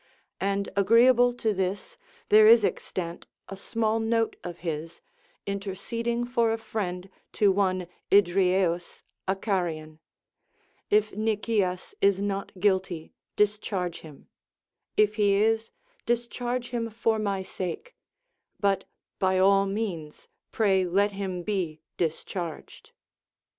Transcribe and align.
And 0.39 0.67
agreeable 0.75 1.31
to 1.35 1.53
this, 1.53 1.95
there 2.29 2.47
is 2.47 2.65
extant 2.65 3.27
a 3.49 3.53
sraall 3.53 4.03
note 4.03 4.35
of 4.43 4.61
his, 4.65 4.99
interceding 5.45 6.25
for 6.25 6.51
a 6.51 6.57
friend 6.57 7.07
to 7.33 7.51
one 7.51 7.85
Idrieus 8.09 9.03
a 9.27 9.35
Carian: 9.35 9.99
If 10.89 11.11
Nicias 11.11 11.93
is 12.01 12.19
not 12.19 12.59
guilty, 12.59 13.13
discharge 13.35 13.99
him; 13.99 14.27
if 14.97 15.17
he 15.17 15.35
is, 15.35 15.69
discharge 16.07 16.69
him 16.69 16.89
for 16.89 17.19
my 17.19 17.43
sake; 17.43 17.95
but 18.59 18.85
by 19.19 19.37
all 19.37 19.67
means 19.67 20.27
pray 20.51 20.83
let 20.83 21.11
him 21.11 21.43
be 21.43 21.79
discharged. 21.97 22.91